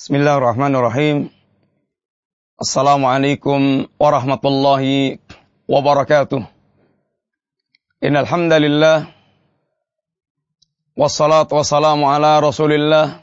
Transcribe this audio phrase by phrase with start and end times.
[0.00, 1.28] Bismillahirrahmanirrahim.
[2.56, 5.20] Assalamualaikum warahmatullahi
[5.68, 6.40] wabarakatuh.
[8.00, 9.12] Innal hamdalillah
[10.96, 13.20] wassalatu wassalamu ala Rasulillah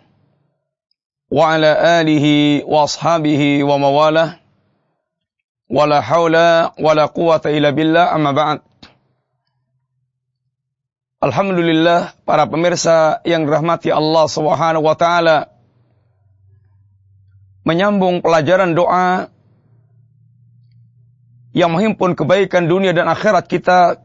[1.34, 4.38] wa ala alihi wa ashabihi wa mawalah.
[5.73, 8.62] Wala haula wala quwata illa billah amma ba'd.
[11.25, 15.56] Alhamdulillah para pemirsa yang dirahmati Allah Subhanahu wa taala
[17.67, 19.27] menyambung pelajaran doa
[21.52, 23.99] yang menghimpun kebaikan dunia dan akhirat kita.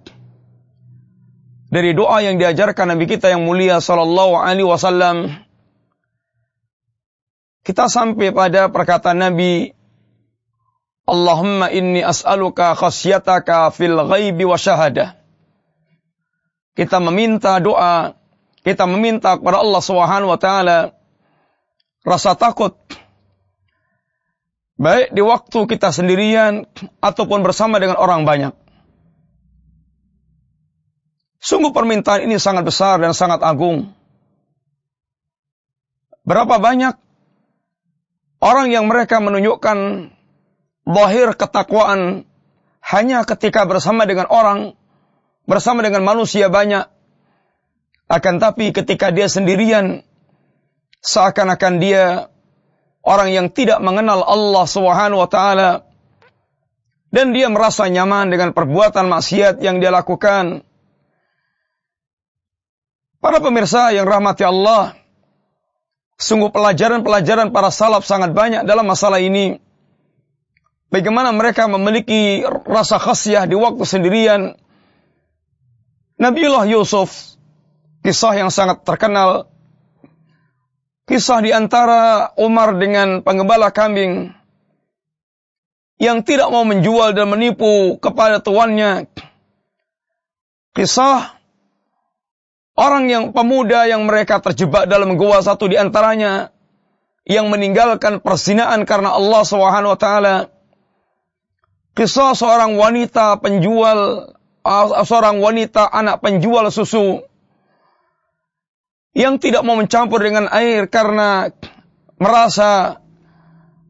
[1.73, 5.41] Dari doa yang diajarkan Nabi kita yang mulia sallallahu alaihi wasallam
[7.62, 9.73] kita sampai pada perkataan Nabi
[11.09, 15.17] Allahumma inni as'aluka khasyataka fil ghaibi wa syahadah.
[16.77, 18.20] Kita meminta doa
[18.62, 20.94] kita meminta kepada Allah Subhanahu wa taala
[22.03, 22.75] rasa takut
[24.81, 26.65] Baik di waktu kita sendirian
[27.05, 28.55] ataupun bersama dengan orang banyak.
[31.42, 33.91] Sungguh permintaan ini sangat besar dan sangat agung.
[36.23, 36.95] Berapa banyak
[38.39, 39.78] orang yang mereka menunjukkan
[40.87, 42.27] lahir ketakwaan
[42.83, 44.78] hanya ketika bersama dengan orang,
[45.47, 46.87] bersama dengan manusia banyak.
[48.06, 50.06] Akan tapi ketika dia sendirian,
[51.03, 52.31] seakan-akan dia
[53.03, 55.70] orang yang tidak mengenal Allah Subhanahu wa taala
[57.12, 60.64] dan dia merasa nyaman dengan perbuatan maksiat yang dia lakukan.
[63.22, 64.98] Para pemirsa yang rahmati Allah,
[66.19, 69.62] sungguh pelajaran-pelajaran para salaf sangat banyak dalam masalah ini.
[70.91, 74.41] Bagaimana mereka memiliki rasa khasyah di waktu sendirian.
[76.19, 77.39] Nabiullah Yusuf,
[78.03, 79.52] kisah yang sangat terkenal
[81.12, 84.33] Kisah di antara Umar dengan pengembala kambing
[86.00, 89.12] yang tidak mau menjual dan menipu kepada tuannya.
[90.72, 91.37] Kisah
[92.81, 96.49] orang yang pemuda yang mereka terjebak dalam gua satu di antaranya
[97.28, 100.37] yang meninggalkan persinaan karena Allah Subhanahu wa taala.
[101.93, 104.33] Kisah seorang wanita penjual
[105.05, 107.21] seorang wanita anak penjual susu
[109.12, 111.53] yang tidak mau mencampur dengan air karena
[112.17, 113.00] merasa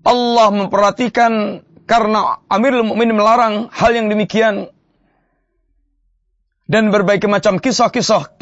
[0.03, 4.71] Allah memperhatikan karena Amirul Mukminin melarang hal yang demikian.
[6.67, 8.33] Dan berbagai macam kisah-kisah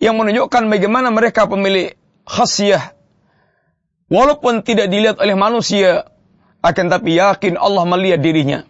[0.00, 1.92] yang menunjukkan bagaimana mereka pemilik
[2.24, 2.96] khasiyah
[4.08, 6.08] walaupun tidak dilihat oleh manusia
[6.64, 8.64] akan tapi yakin Allah melihat dirinya.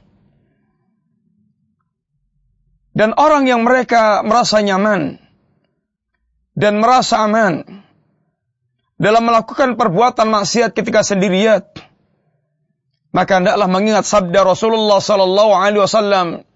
[2.92, 5.21] Dan orang yang mereka merasa nyaman
[6.52, 7.64] dan merasa aman
[9.02, 11.66] dalam melakukan perbuatan maksiat ketika sendirian,
[13.10, 16.46] maka hendaklah mengingat sabda Rasulullah sallallahu alaihi wasallam,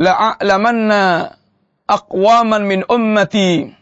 [0.00, 1.36] la a'lamanna
[1.84, 3.76] aqwaman min ummati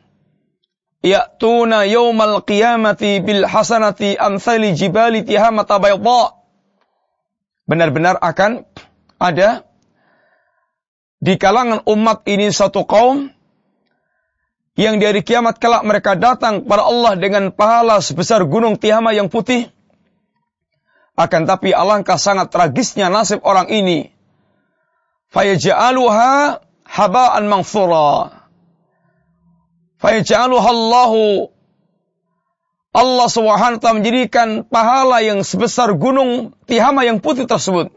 [1.06, 6.34] ya'tuna yawmal qiyamati bil hasanati amsali jibali tihamata bayda.
[7.62, 8.67] Benar-benar akan
[9.23, 9.62] ada
[11.23, 13.31] di kalangan umat ini satu kaum
[14.72, 19.69] yang dari kiamat kelak mereka datang kepada Allah dengan pahala sebesar gunung Tihama yang putih.
[21.12, 24.09] Akan tapi alangkah sangat tragisnya nasib orang ini.
[25.28, 28.32] Fayaj'aluha haba'an maghfura.
[30.00, 31.53] Fayaj'aluha Allahu
[32.93, 37.93] Allah SWT menjadikan pahala yang sebesar gunung Tihama yang putih tersebut.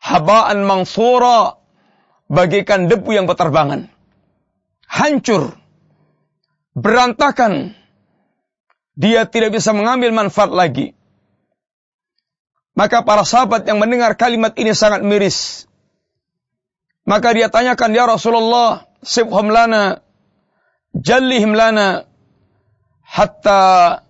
[0.00, 1.60] Haba'an mangsura.
[2.26, 3.95] Bagikan debu yang berterbangan
[4.88, 5.54] hancur,
[6.72, 7.74] berantakan.
[8.96, 10.96] Dia tidak bisa mengambil manfaat lagi.
[12.72, 15.68] Maka para sahabat yang mendengar kalimat ini sangat miris.
[17.04, 20.00] Maka dia tanyakan, Ya Rasulullah, sibhum lana,
[20.96, 22.08] jallihim lana,
[23.04, 24.00] hatta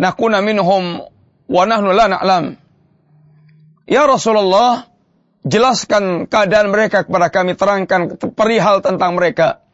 [0.00, 1.04] nakuna minhum
[1.48, 2.44] wa nahnu la na'lam.
[3.86, 4.90] Ya Rasulullah,
[5.46, 9.65] jelaskan keadaan mereka kepada kami, terangkan perihal tentang mereka.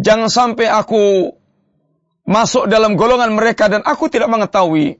[0.00, 1.36] Jangan sampai aku
[2.24, 4.96] masuk dalam golongan mereka dan aku tidak mengetahui.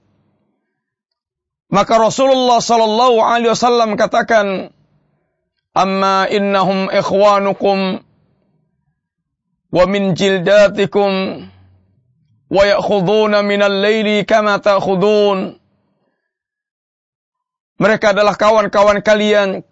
[1.70, 4.74] Maka Rasulullah sallallahu alaihi wasallam katakan,
[5.70, 8.02] "Amma innahum ikhwanukum
[9.70, 11.46] wa min jildatikum
[12.50, 15.62] wa ya'khuduna min al-laili kama ta'khudun."
[17.80, 19.64] Mereka adalah kawan-kawan kalian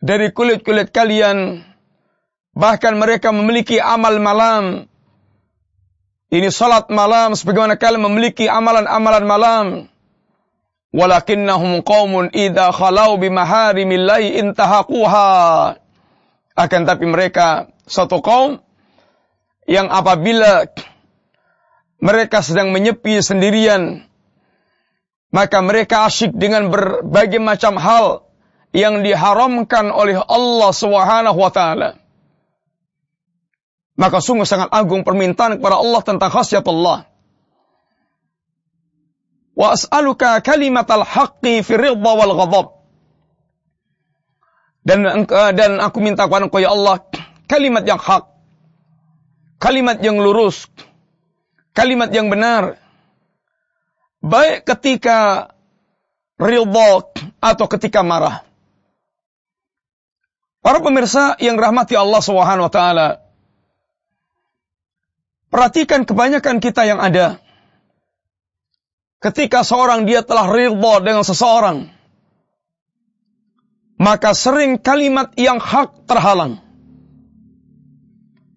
[0.00, 1.62] dari kulit-kulit kalian
[2.54, 4.86] Bahkan mereka memiliki amal malam.
[6.30, 9.66] Ini salat malam sebagaimana kalian memiliki amalan-amalan malam.
[10.94, 15.74] Walakinnahum qaumun idza khalau bimaharimillahi intahaquha.
[16.54, 18.62] Akan tapi mereka satu kaum
[19.66, 20.70] yang apabila
[21.98, 24.06] mereka sedang menyepi sendirian
[25.34, 28.22] maka mereka asyik dengan berbagai macam hal
[28.70, 31.98] yang diharamkan oleh Allah Subhanahu wa taala.
[33.94, 37.06] Maka sungguh sangat agung permintaan kepada Allah tentang khasiat Allah.
[39.54, 42.66] Wa as'aluka kalimatal haqqi fi ridha wal ghadab.
[44.84, 47.06] Dan dan aku minta kepada Engkau ya Allah
[47.46, 48.26] kalimat yang hak.
[49.62, 50.66] Kalimat yang lurus.
[51.70, 52.82] Kalimat yang benar
[54.24, 55.52] baik ketika
[56.40, 57.04] ridha
[57.44, 58.40] atau ketika marah.
[60.64, 63.23] Para pemirsa yang rahmati Allah Subhanahu wa taala.
[65.54, 67.38] Perhatikan kebanyakan kita yang ada.
[69.22, 71.94] Ketika seorang dia telah ridha dengan seseorang,
[73.94, 76.58] maka sering kalimat yang hak terhalang.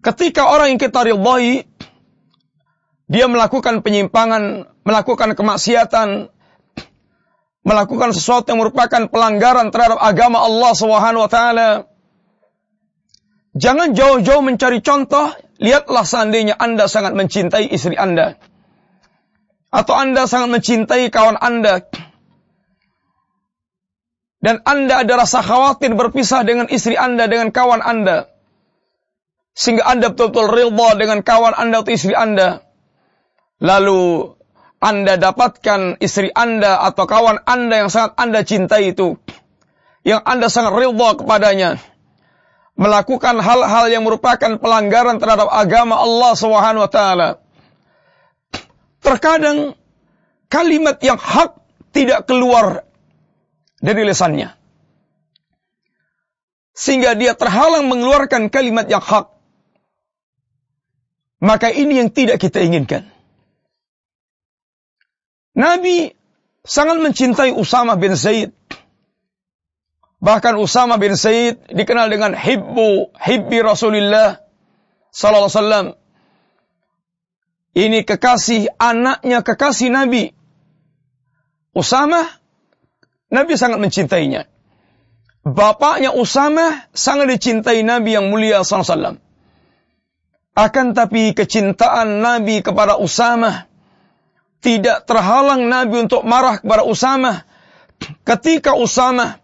[0.02, 1.70] Ketika orang yang kita ridhai
[3.06, 6.34] dia melakukan penyimpangan, melakukan kemaksiatan,
[7.62, 10.74] melakukan sesuatu yang merupakan pelanggaran terhadap agama Allah
[11.30, 11.70] taala.
[13.54, 18.38] Jangan jauh-jauh mencari contoh, lihatlah seandainya Anda sangat mencintai istri Anda.
[19.68, 21.84] Atau Anda sangat mencintai kawan Anda.
[24.38, 28.30] Dan Anda ada rasa khawatir berpisah dengan istri Anda, dengan kawan Anda.
[29.52, 32.62] Sehingga Anda betul-betul ridha dengan kawan Anda atau istri Anda
[33.58, 34.34] lalu
[34.78, 39.18] Anda dapatkan istri Anda atau kawan Anda yang sangat Anda cintai itu,
[40.06, 41.82] yang Anda sangat ridha kepadanya,
[42.78, 47.28] melakukan hal-hal yang merupakan pelanggaran terhadap agama Allah Subhanahu wa taala.
[49.02, 49.74] Terkadang
[50.46, 51.58] kalimat yang hak
[51.90, 52.86] tidak keluar
[53.82, 54.54] dari lisannya.
[56.78, 59.34] Sehingga dia terhalang mengeluarkan kalimat yang hak.
[61.42, 63.10] Maka ini yang tidak kita inginkan.
[65.58, 66.14] Nabi
[66.62, 68.54] sangat mencintai Usama bin Zaid.
[70.18, 74.42] Bahkan Usama bin Zaid dikenal dengan hibbu, hibbi Rasulullah
[75.14, 75.86] sallallahu alaihi wasallam.
[77.78, 80.34] Ini kekasih anaknya kekasih Nabi.
[81.70, 82.26] Usama
[83.30, 84.50] Nabi sangat mencintainya.
[85.46, 89.16] Bapaknya Usama sangat dicintai Nabi yang mulia sallallahu alaihi wasallam.
[90.58, 93.70] Akan tapi kecintaan Nabi kepada Usama
[94.58, 97.46] tidak terhalang Nabi untuk marah kepada Usama
[98.26, 99.38] ketika Usama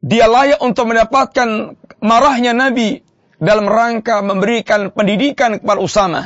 [0.00, 3.04] dia layak untuk mendapatkan marahnya Nabi
[3.40, 6.22] dalam rangka memberikan pendidikan kepada Usama.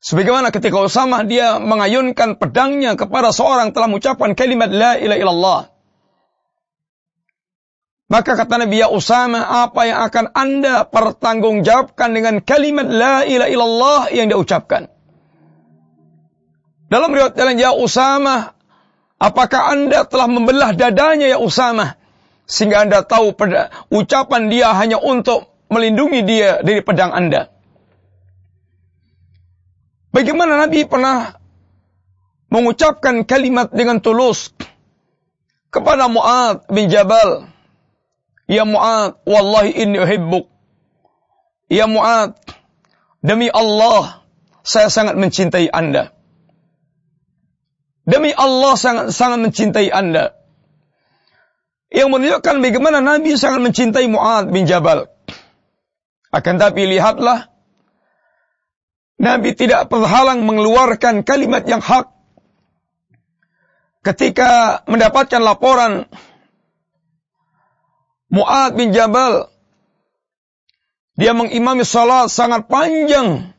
[0.00, 5.60] Sebagaimana ketika Usama dia mengayunkan pedangnya kepada seorang telah mengucapkan kalimat la ilaha illallah.
[8.10, 14.00] Maka kata Nabi ya Usama, apa yang akan anda pertanggungjawabkan dengan kalimat la ilaha illallah
[14.10, 14.90] yang dia ucapkan?
[16.90, 18.58] Dalam riwayat jalan ya Usama,
[19.20, 22.00] apakah anda telah membelah dadanya ya Usama?
[22.48, 23.36] Sehingga anda tahu
[23.94, 27.52] ucapan dia hanya untuk melindungi dia dari pedang anda.
[30.10, 31.38] Bagaimana Nabi pernah
[32.50, 34.50] mengucapkan kalimat dengan tulus
[35.70, 37.46] kepada Mu'ad bin Jabal.
[38.50, 40.50] Ya Mu'ad, wallahi inni uhibbuk.
[41.70, 42.34] Ya Mu'ad,
[43.22, 44.26] demi Allah,
[44.66, 46.10] saya sangat mencintai anda.
[48.08, 50.36] Demi Allah sangat sangat mencintai Anda.
[51.90, 55.10] Yang menunjukkan bagaimana Nabi sangat mencintai Mu'ad bin Jabal.
[56.30, 57.50] Akan tapi lihatlah,
[59.18, 62.08] Nabi tidak terhalang mengeluarkan kalimat yang hak.
[64.00, 66.08] Ketika mendapatkan laporan
[68.30, 69.50] Mu'ad bin Jabal,
[71.20, 73.52] dia mengimami salat sangat panjang.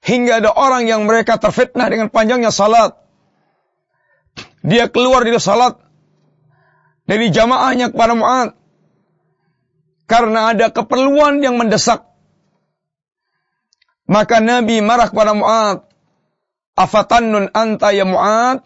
[0.00, 2.96] Hingga ada orang yang mereka terfitnah dengan panjangnya salat.
[4.60, 5.80] Dia keluar dari salat
[7.10, 8.54] dari jamaahnya kepada Mu'ad.
[10.06, 12.06] Karena ada keperluan yang mendesak.
[14.06, 15.90] Maka Nabi marah kepada Mu'ad.
[16.78, 18.62] Afatannun anta ya Mu'ad?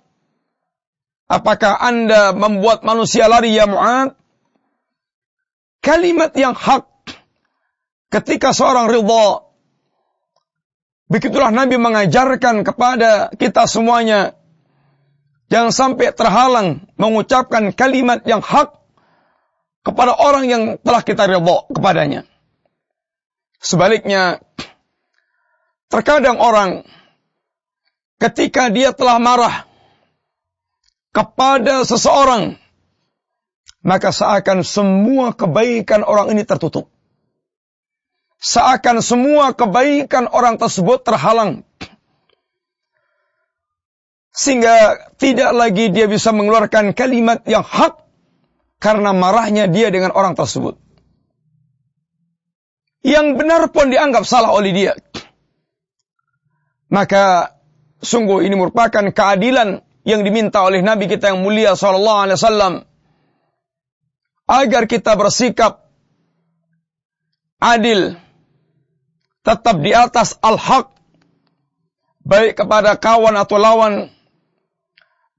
[1.25, 4.13] Apakah anda membuat manusia lari ya Mu'ad?
[5.81, 6.85] Kalimat yang hak.
[8.13, 9.41] Ketika seorang ridha.
[11.09, 14.37] Begitulah Nabi mengajarkan kepada kita semuanya
[15.55, 18.75] Jangan sampai terhalang mengucapkan kalimat yang hak
[19.87, 22.27] kepada orang yang telah kita ridho kepadanya.
[23.63, 24.43] Sebaliknya,
[25.95, 26.83] Terkadang orang
[28.19, 29.63] ketika dia telah marah
[31.15, 32.59] kepada seseorang,
[33.79, 36.91] maka seakan semua kebaikan orang ini tertutup.
[38.43, 41.63] Seakan semua kebaikan orang tersebut terhalang.
[44.35, 48.03] Sehingga tidak lagi dia bisa mengeluarkan kalimat yang hak
[48.83, 50.75] karena marahnya dia dengan orang tersebut.
[53.07, 54.93] Yang benar pun dianggap salah oleh dia.
[56.91, 57.55] Maka
[58.03, 62.75] sungguh ini merupakan keadilan yang diminta oleh Nabi kita yang mulia sallallahu alaihi wasallam
[64.45, 65.89] agar kita bersikap
[67.57, 68.21] adil
[69.41, 70.93] tetap di atas al-haq
[72.25, 74.14] baik kepada kawan atau lawan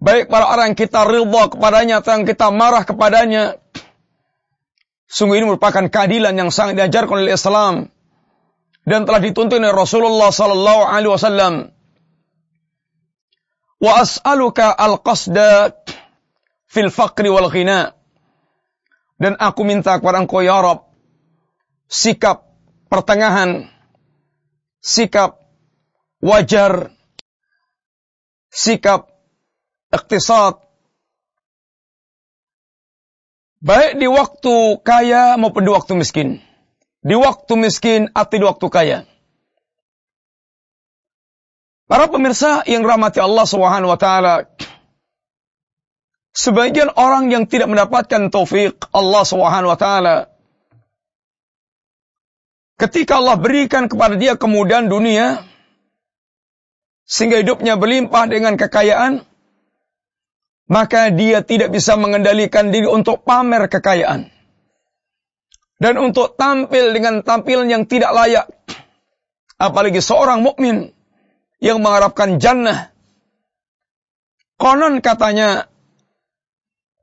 [0.06, 3.58] baik para orang yang kita ridha kepadanya atau yang kita marah kepadanya
[5.10, 7.90] sungguh ini merupakan keadilan yang sangat diajarkan oleh Islam
[8.86, 11.54] dan telah dituntun oleh Rasulullah sallallahu alaihi wasallam
[13.82, 15.74] wa as'aluka al-qasda
[16.70, 17.98] fil faqri wal ghina.
[19.16, 20.92] Dan aku minta kepada engkau ya Rabb
[21.88, 22.52] sikap
[22.92, 23.72] pertengahan,
[24.84, 25.40] sikap
[26.20, 26.92] wajar,
[28.52, 29.15] sikap
[29.94, 30.58] iktisad,
[33.62, 36.42] baik di waktu kaya maupun di waktu miskin.
[37.06, 39.00] Di waktu miskin atau di waktu kaya.
[41.86, 44.50] Para pemirsa yang rahmati Allah Subhanahu wa taala,
[46.34, 50.18] sebagian orang yang tidak mendapatkan taufik Allah Subhanahu wa taala
[52.76, 55.48] ketika Allah berikan kepada dia kemudahan dunia
[57.06, 59.24] sehingga hidupnya berlimpah dengan kekayaan,
[60.66, 64.36] maka dia tidak bisa mengendalikan diri untuk pamer kekayaan
[65.80, 68.48] dan untuk tampil dengan tampilan yang tidak layak.
[69.56, 70.92] Apalagi seorang mukmin
[71.64, 72.92] yang mengharapkan jannah.
[74.56, 75.68] Konon katanya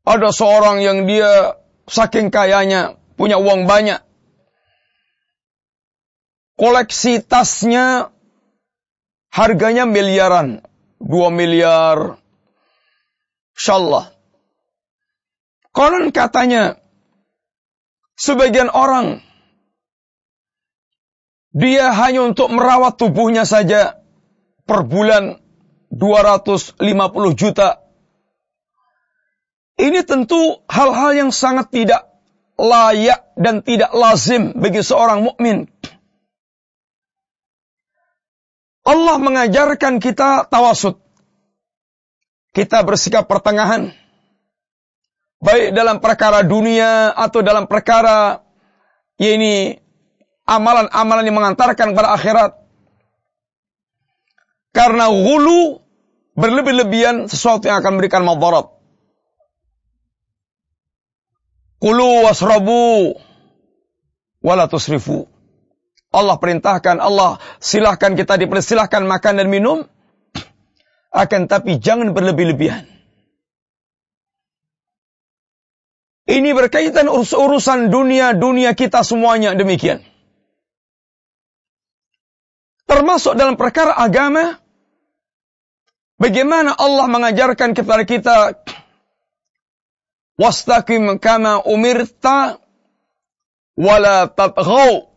[0.05, 1.57] ada seorang yang dia
[1.89, 4.01] saking kayanya, punya uang banyak.
[6.57, 8.13] Koleksi tasnya
[9.33, 10.65] harganya miliaran.
[11.03, 12.22] Dua miliar.
[13.63, 14.11] Insyaallah.
[15.71, 16.83] Konon katanya
[18.19, 19.23] sebagian orang
[21.55, 24.03] dia hanya untuk merawat tubuhnya saja
[24.67, 25.39] per bulan
[25.95, 26.75] 250
[27.39, 27.87] juta.
[29.79, 32.03] Ini tentu hal-hal yang sangat tidak
[32.59, 35.71] layak dan tidak lazim bagi seorang mukmin.
[38.83, 41.02] Allah mengajarkan kita tawasud.
[42.53, 43.93] Kita bersikap pertengahan.
[45.43, 48.45] Baik dalam perkara dunia atau dalam perkara
[49.19, 49.75] ini
[50.47, 52.53] amalan-amalan yang mengantarkan kepada akhirat.
[54.73, 55.83] Karena hulu
[56.37, 58.69] berlebih-lebihan sesuatu yang akan memberikan madarat.
[61.83, 63.17] Kulu wasrabu
[64.39, 65.27] wala tusrifu.
[66.13, 69.89] Allah perintahkan, Allah silahkan kita dipersilahkan makan dan minum.
[71.13, 72.89] Akan tapi jangan berlebih-lebihan.
[76.25, 80.01] Ini berkaitan urus urusan dunia-dunia kita semuanya demikian.
[82.89, 84.63] Termasuk dalam perkara agama,
[86.23, 88.63] Bagaimana Allah mengajarkan kepada kita
[90.39, 92.63] wastaqim kama umirta
[93.75, 95.11] wala tatghaw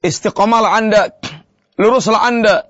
[0.00, 1.12] istiqamalah anda
[1.76, 2.69] luruslah anda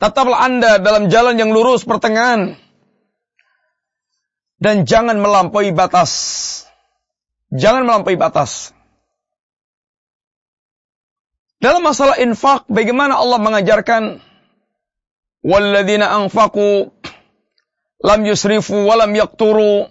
[0.00, 2.56] tetaplah anda dalam jalan yang lurus pertengahan.
[4.56, 6.12] Dan jangan melampaui batas.
[7.52, 8.72] Jangan melampaui batas.
[11.60, 14.20] Dalam masalah infak bagaimana Allah mengajarkan?
[15.46, 16.92] Walladzina anfaqu
[18.02, 19.88] lam yusrifu wa lam yaqturu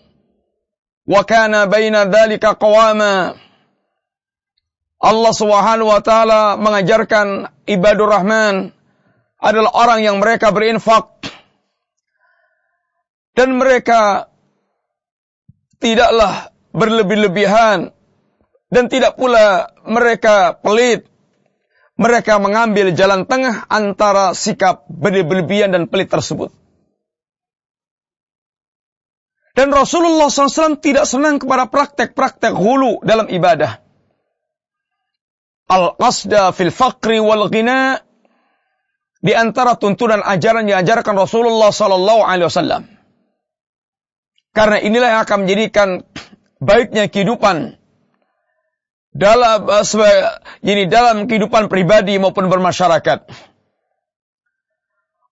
[1.06, 3.38] wa kana baina dzalika qawama.
[5.02, 8.74] Allah Subhanahu wa taala mengajarkan ibadur rahman
[9.40, 11.12] adalah orang yang mereka berinfak
[13.36, 14.32] dan mereka
[15.84, 17.92] tidaklah berlebih-lebihan
[18.72, 21.08] dan tidak pula mereka pelit
[21.96, 26.52] mereka mengambil jalan tengah antara sikap berlebihan dan pelit tersebut.
[29.56, 33.80] Dan Rasulullah SAW tidak senang kepada praktek-praktek hulu dalam ibadah.
[35.72, 38.04] Al-qasda fil faqri wal ghina
[39.26, 42.86] di antara tuntunan ajaran yang diajarkan Rasulullah sallallahu alaihi wasallam.
[44.54, 45.90] Karena inilah yang akan menjadikan
[46.62, 47.82] baiknya kehidupan
[49.10, 49.66] dalam
[50.62, 53.20] ini dalam kehidupan pribadi maupun bermasyarakat.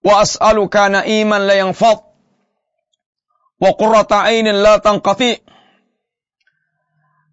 [0.04, 2.02] Wa as'aluka iman la yang fad
[3.62, 5.54] wa qurrata ainin la tanqati.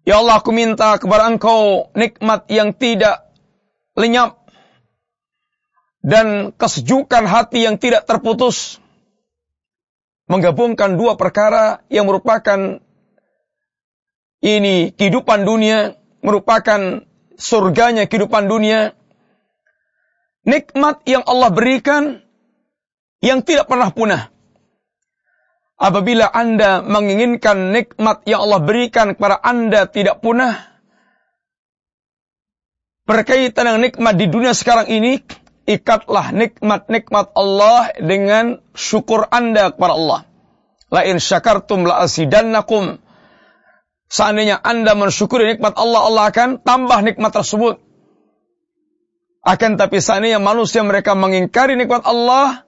[0.01, 3.33] Ya Allah, aku minta kepada Engkau nikmat yang tidak
[3.93, 4.40] lenyap
[6.01, 8.81] dan kesejukan hati yang tidak terputus.
[10.29, 12.81] Menggabungkan dua perkara yang merupakan
[14.41, 17.05] ini kehidupan dunia, merupakan
[17.37, 18.97] surganya kehidupan dunia.
[20.41, 22.25] Nikmat yang Allah berikan
[23.21, 24.33] yang tidak pernah punah.
[25.77, 30.61] Apabila Anda menginginkan nikmat yang Allah berikan kepada Anda tidak punah,
[33.05, 35.21] berkaitan dengan nikmat di dunia sekarang ini,
[35.69, 40.19] ikatlah nikmat-nikmat Allah dengan syukur Anda kepada Allah.
[40.91, 42.99] La in syakartum la asidannakum.
[44.11, 47.79] Seandainya Anda mensyukuri nikmat Allah, Allah akan tambah nikmat tersebut.
[49.41, 52.67] Akan tapi seandainya manusia mereka mengingkari nikmat Allah,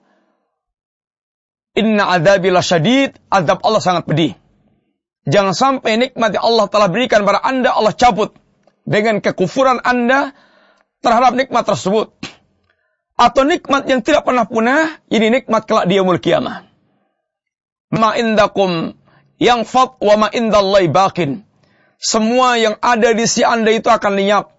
[1.76, 4.32] inna adabi syadid, adab Allah sangat pedih.
[5.28, 8.32] Jangan sampai nikmat yang Allah telah berikan kepada Anda, Allah cabut
[8.88, 10.32] dengan kekufuran Anda
[11.04, 12.23] terhadap nikmat tersebut
[13.14, 16.66] atau nikmat yang tidak pernah punah, ini nikmat kelak dia yaumul kiamah.
[17.94, 18.98] Ma indakum
[19.38, 21.46] yang fat wa ma indallahi bakin.
[22.02, 24.50] Semua yang ada di si Anda itu akan lenyap.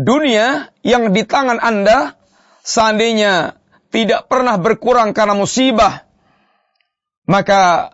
[0.00, 2.16] Dunia yang di tangan Anda
[2.62, 6.06] seandainya tidak pernah berkurang karena musibah,
[7.26, 7.92] maka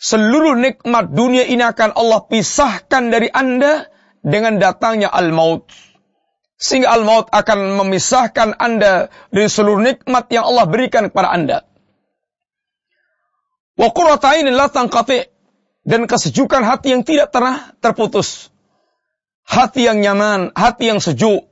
[0.00, 3.92] seluruh nikmat dunia ini akan Allah pisahkan dari Anda
[4.24, 5.68] dengan datangnya al-maut.
[6.54, 11.58] Sehingga al-maut akan memisahkan Anda dari seluruh nikmat yang Allah berikan kepada Anda.
[13.74, 15.34] Wa qurratain la tanqati
[15.84, 18.48] dan kesejukan hati yang tidak pernah terputus.
[19.44, 21.44] Hati yang nyaman, hati yang sejuk.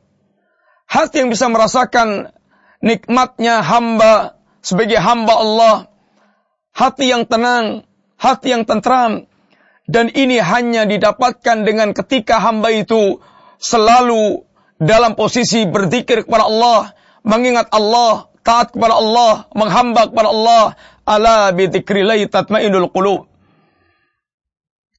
[0.89, 2.33] Hati yang bisa merasakan
[2.81, 5.77] nikmatnya hamba sebagai hamba Allah.
[6.73, 7.85] Hati yang tenang,
[8.17, 9.29] hati yang tentram.
[9.85, 13.21] Dan ini hanya didapatkan dengan ketika hamba itu
[13.61, 14.49] selalu
[14.83, 16.91] dalam posisi berzikir kepada Allah,
[17.23, 20.65] mengingat Allah, taat kepada Allah, menghamba kepada Allah,
[21.07, 23.31] ala bi dzikrillah tatmainul qulub.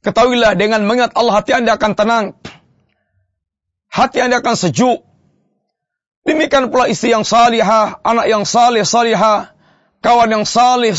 [0.04, 2.26] Ketahuilah dengan mengingat Allah hati Anda akan tenang.
[3.92, 5.00] Hati Anda akan sejuk.
[6.24, 9.52] Demikian pula istri yang salihah, anak yang salih salihah,
[10.00, 10.96] kawan yang salih,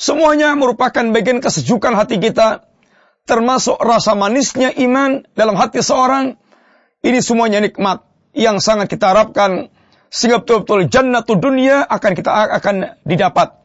[0.00, 2.64] semuanya merupakan bagian kesejukan hati kita,
[3.28, 6.40] termasuk rasa manisnya iman dalam hati seorang.
[7.04, 9.68] Ini semuanya nikmat yang sangat kita harapkan
[10.12, 13.56] sehingga betul-betul jannatul dunia akan kita akan didapat.